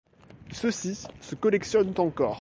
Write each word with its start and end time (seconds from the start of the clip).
Ceux-ci 0.51 0.97
se 1.21 1.35
collectionnent 1.35 1.93
encore. 1.99 2.29